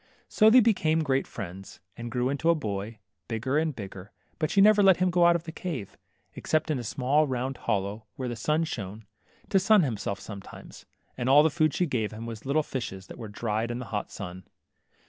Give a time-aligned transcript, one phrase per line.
[0.27, 4.49] .So they became great friends, and he grew into a boy, bigger and bigger, but
[4.49, 5.95] she never let him go out of the cave,
[6.33, 9.05] except into a small round holl©w, where the sun shone,
[9.49, 10.87] to sun himself sometimes;
[11.19, 13.89] and all the food she gave him was little fishes that were dried in th
[13.89, 14.47] hot sun.